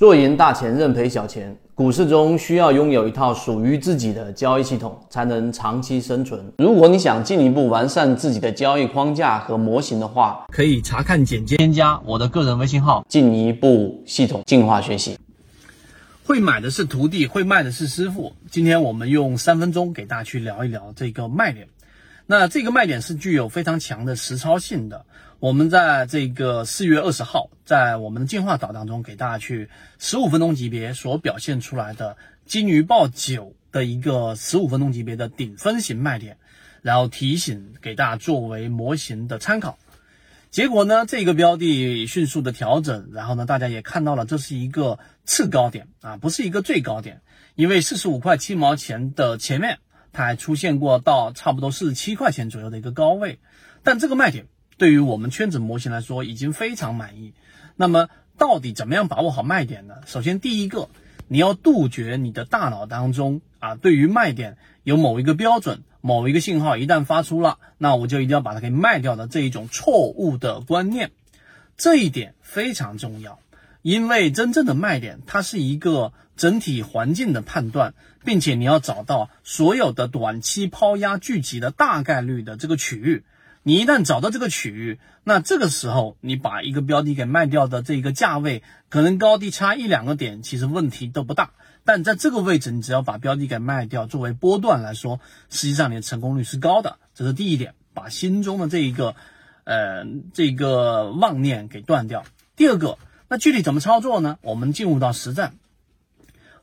[0.00, 1.54] 做赢大钱，认赔小钱。
[1.74, 6.42] 股市中需要拥有一套属于自己的交易系统，才能长期生存。
[6.56, 15.18] 如果你想进一步完善自己的交易框架和模型的话，可以查看简介，添加我的个人微信号，进一步系统进化学习。
[16.24, 18.32] 会买的是徒弟，会卖的是师傅。
[18.50, 21.68] 今天我们用三分钟给大家去聊一聊这个卖点。
[22.24, 25.04] 那这个卖点是具有非常强的实操性的。
[25.40, 36.36] 我们在这个四月二十号，在我们的进化岛当中，给大家去十五分钟级别所表现出来的金鱼报九的一个十五分钟级别的顶分型卖点，
[36.82, 39.78] 然后提醒给大家作为模型的参考。
[40.50, 47.22] 结果呢，这个标的迅速的调整，然后呢，大家也看到了，这是一个次高点啊，不是一个最高点，
[47.54, 49.78] 因为四十五块七毛钱的前面。
[50.12, 53.38] 它还出现过到差不多四十七块钱左右的一个高位，
[53.84, 54.46] 但这个卖点
[54.80, 57.34] 对于我们圈子模型来说已经非常满意。
[57.76, 58.08] 那么
[58.38, 59.96] 到底怎么样把握好卖点呢？
[60.06, 60.88] 首先第一个，
[61.28, 71.10] 你要杜绝你的大脑当中啊，对于卖点有某一个标准、某一个信号一旦发出了，那我就一定要把它给卖掉的这一种错误的观念，
[71.76, 73.38] 这一点非常重要。
[73.82, 77.92] 因为真正的卖点，它是一个整体环境的判断，
[78.24, 83.24] 并且你要找到所有的短期抛压聚集的大概率的这个区域。
[83.70, 91.52] 你一旦找到这个区域，那这个时候你把一个标的给卖掉的这个价位，可能高低差一两个点，其实问题都不大。
[91.84, 96.98] 但在这个位置，你只要把标的给卖掉，作为波段来说，实际上你的成功率是高的。
[97.14, 99.14] 这是第一点，把心中的这一个，
[99.62, 102.24] 呃，这个妄念给断掉。
[102.56, 102.98] 第二个。
[103.28, 104.38] 那具体怎么操作呢？
[104.42, 105.54] 我们进入到实战，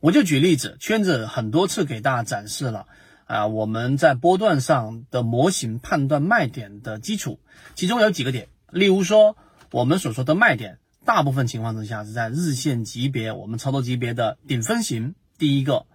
[0.02, 2.86] 我就举例子，圈子很多次给大家展示了
[3.28, 7.40] 啊，我们在波段上的模型判断卖点的基础，
[7.76, 9.36] 其中有几个点，例如说
[9.72, 15.86] 我们所说的卖点，大部分情况之下是在日线级别，我们操作级别的顶分型，第一个，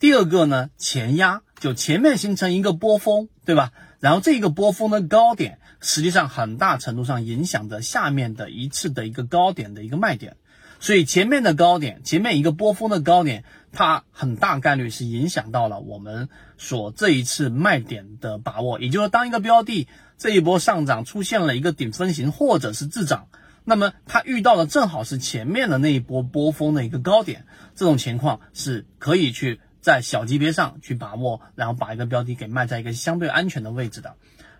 [0.00, 3.72] 第二个呢，前压，就前面形成一个波峰，对吧？
[4.00, 10.36] 然后这个波峰的高点，实际上很大程度上影响着下面的一次的一个高点的一个卖点，
[10.80, 18.80] 所以前面的高点，前面一个波峰的高点，它很大概率是影响到了我们所这一次卖点的把握。
[18.80, 23.28] 也就是，当一个标的这一波上涨出现了一个顶分型或者是滞涨，
[23.64, 29.60] 那么它遇到的正好是前面的那一波波峰的一个高点，这种情况是可以去。
[29.80, 34.16] 在小级别上去把握，然后把一个标的给卖在一个相对安全的位置的，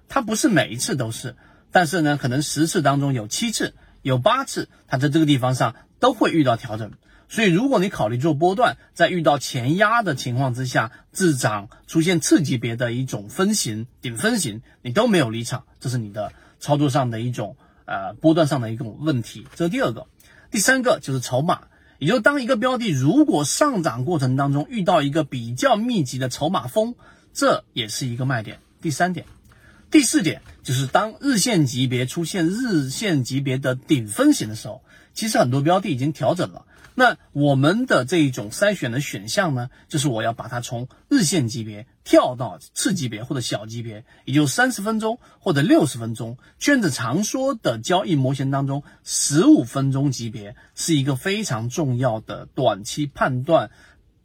[0.08, 1.34] 它不是每一次都是，
[1.72, 6.92] 但是呢，可能十次当中有七次、有八次，它在这个地方上都会遇到调整。
[7.28, 19.46] 所以，如果你考虑做波段，在遇到前压的情况之下，滞涨出现次级别的一种分型、顶分型，你都没有离场，这是你的操作上的一种呃波段上的一种问题。
[19.54, 20.06] 这是第二个，
[20.50, 21.62] 第三个就是筹码。
[21.98, 26.94] 也就当一个标的如果上涨过程当中遇到一个比较密集的筹码峰，
[27.32, 28.60] 这也是一个卖点。
[28.80, 29.26] 第三点，
[29.90, 34.82] 第四点就是当日线级别出现日线级别的顶分型的时候，
[35.14, 36.66] 其实很多标的已经调整了。
[36.94, 46.38] 那我们的这一种筛选的选项呢，就是我要把它从日线级别跳到次级别或者小级别，也就三十分钟或者六十分钟。
[46.58, 53.70] 圈子常说的交易模型当中，十五分钟级别是一个非常重要的短期判断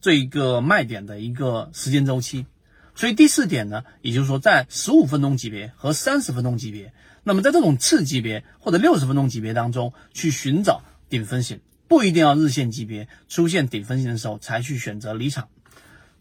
[0.02, 2.48] 这个卖点的一个时间周期。
[2.96, 6.94] 所以第四点呢，也就是说在十五分钟级别和三十分钟级别，
[7.24, 11.60] 那么在这种次级别或者六十分钟级别当中去寻找顶分型。
[11.88, 15.50] 不一定要日线级别出现顶分型的时候才去选择离场。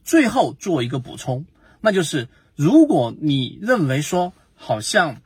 [0.04, 1.46] 最后做一个补充，
[1.80, 5.22] 那就是如果你认为说好像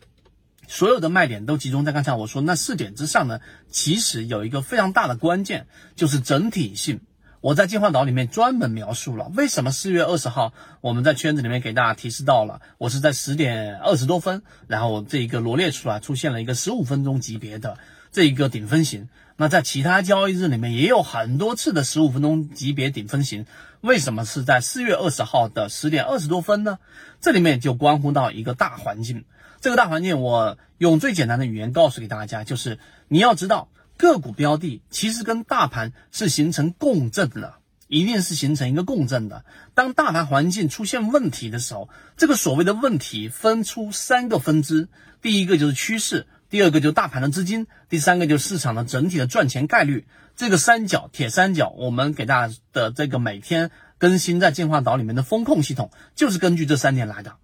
[0.68, 3.40] 所有的卖点都集中在刚才我说那四点之上呢，
[3.70, 7.00] 其实有一个非常大的关键就是整体性。
[7.46, 17.78] 我在进化岛里面专门描述了为什么四月二十号我们在圈子里面给大家提示到了，我是在十点二十多分，然后这一个罗列出来出现了一个十五分钟级别的
[18.10, 19.08] 这一个顶分型。
[19.36, 23.46] 那在其他交易日里面也有很多次的十五分钟级别顶分型，
[23.80, 26.80] 为什么是在四月二十号的十点二十多分呢？
[27.20, 29.24] 这里面就关乎到一个大环境。
[29.60, 37.54] 这个大环境，我用最简单的语言告诉给大家，就是你要知道个股标的其实跟大盘是形成共振的，
[37.88, 39.44] 一定是形成一个共振的。
[39.74, 44.88] 当大盘环境出现问题的时候，这个所谓的问题分出三个分支，
[45.22, 46.26] 第一个就是趋势。
[46.48, 50.06] 第二个就是大盘的资金，第三个就是市场的整体的赚钱概率。
[50.36, 57.34] 这个三角铁三角，我们给大家的这个每天更新在进化岛里面的风控系统，就是根据这三点来的。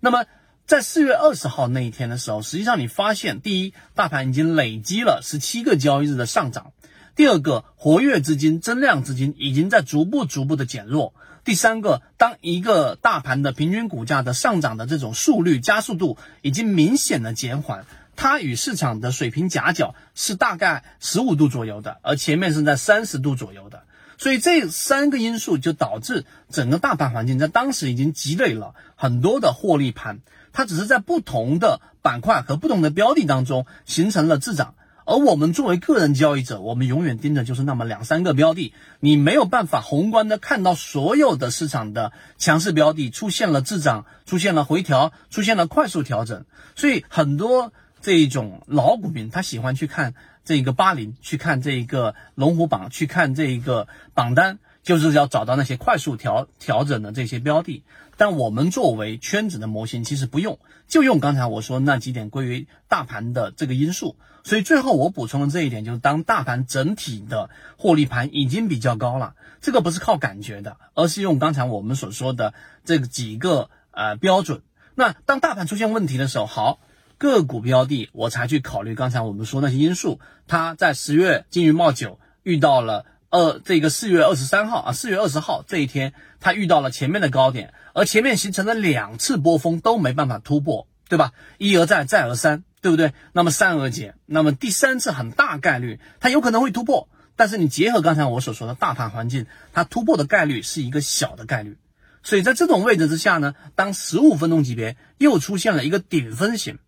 [0.00, 0.24] 那么
[0.66, 6.72] 在四月二十号那一天的时候，实际上你发现，第一，大盘已经累积了十七个交易日的上涨；
[7.14, 11.14] 第二个，活跃资金、增量资金已经在逐步逐步的减弱。
[11.44, 17.86] 第三个，当一个大盘的平均股价的上涨的这种速率加速度已经明显的减缓，
[18.16, 23.84] 它与市场的水平夹角是大概十五度左右的，而前面是在三十度左右的。
[24.18, 30.20] 所以这三个因素就导致整个大盘环境在当时已经积累了很多的获利盘，
[30.52, 34.74] 它只是在不同的板块和不同的标的当中形成了滞涨。
[35.08, 46.44] 而我们作为个人交易者，我们永远盯着就是那么两三个标的，你没有办法宏观的看到所有的市场的强势标的出现了滞涨，出现了回调，出现了快速调整。
[46.74, 50.14] 所以很多这一种老股民他喜欢去看
[50.46, 57.82] 这个八零，去看这一个龙虎榜，去看这一个榜单，就是要找到那些快速调调整的这些标的。
[58.16, 60.58] 但我们作为圈子的模型，其实不用，
[60.88, 64.16] 就用刚才我说那几点归于大盘的这个因素。
[64.44, 72.54] 所以最后我补充的这一点，就是当大盘整体的获利盘已经比较高了，这个不是靠感觉的，而是用刚才我们所说的
[72.84, 74.62] 这几个呃标准。
[74.94, 76.78] 那当大盘出现问题的时候，好，
[77.18, 80.20] 个股标的我才去考虑刚才我们说那些因素。
[80.46, 83.06] 它在十月金鱼贸九遇到了。
[83.28, 91.32] 二，这个四月二十三号啊，四月二十号这一天，它遇到了前面的高点，而前面形成了两次波峰都没办法突破，对吧？
[91.58, 93.12] 一而再，再而三，对不对？
[93.32, 101.76] 那么三而减，那么第三次很大概率它有可能会突破，但是你结合刚才我所说的大盘环境，它突破的概率是一个小的概率，
[102.22, 106.78] 所以在这种位置之下呢，当十五分钟级别又出现了一个顶分型。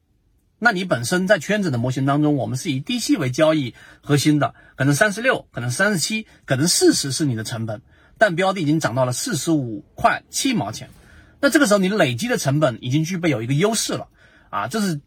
[0.58, 7.80] 那你本身在圈子的模型当中，我们是以低吸为交易核心的，可能三十六，可能三十七，可能四十是你的成本，
[8.18, 10.90] 但标的已经涨到了四十五块七毛钱，
[11.40, 14.08] 那这个时候你累积的成本已经具备有一个优势了
[14.50, 15.00] 啊，这是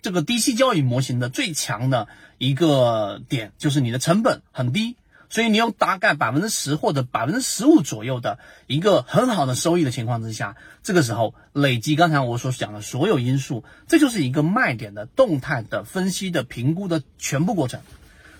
[0.00, 2.06] 这个低吸交易模型的最强的
[2.38, 4.96] 一个点，就是你的成本很低。
[5.30, 8.38] 所以你有大概百分之十或者百分之十五左右的
[8.68, 17.80] 一个很好的收益的情况之下，这个时候累积刚才我所讲的所有因素，这就是一个卖点的动态的分析的评估的全部过程。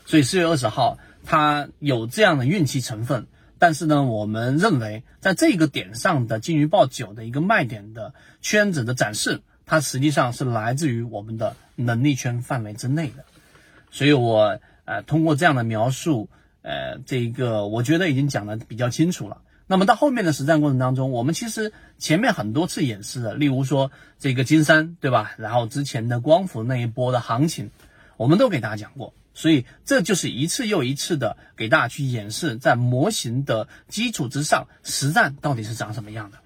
[0.06, 3.26] 所以四月二十号它有这样的运气成分，
[3.58, 13.24] 但是呢，我们认为在这个点上的金鱼报九的一个卖点的圈子的展示，它实际上是来自于我们的能力圈范围之内的。
[13.90, 16.28] 所以我呃通过这样的描述。
[16.64, 19.42] 呃，这个我觉得已经讲的比较清楚了。
[19.66, 25.34] 那么到后面的实战过程当中，我们其实前面很多次演示的，例如说这个金山，对吧？
[25.36, 27.70] 然后之前的光伏那一波的行情，
[28.16, 29.12] 我们都给大家讲过。
[29.34, 36.38] 所以这就是一次又一次的给大家去演示，在模型的基础之上，实战到底是长什么样的。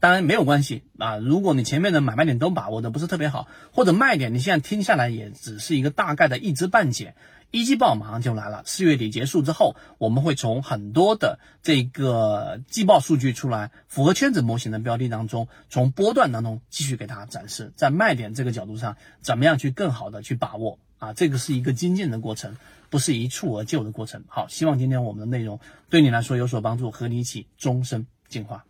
[0.00, 7.14] 当然没有关系啊，如果你前面的买卖点都把握的不是特别好，或者卖点你现在听下来也只是一个大概的一知半解。
[7.52, 21.12] 一季报马上就来了，四月底结束之后，我们会从很多的这个季报数据出来，符合圈子模型的标的当中，从波段当中继续给大家展示，在卖点这个角度上，怎么样去更好的去把握啊？
[21.12, 22.56] 这个是一个精进的过程，
[22.88, 24.24] 不是一蹴而就的过程。
[24.28, 25.60] 好，希望今天我们的内容
[25.90, 28.64] 对你来说有所帮助，和你一起终身进化。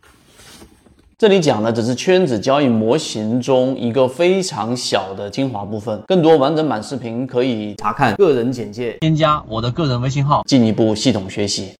[1.15, 11.69] 这里讲的只是圈子交易模型中一个非常小的精华部分，更多完整版视频可以查看个人简介，添加我的个人微信号，进一步系统学习。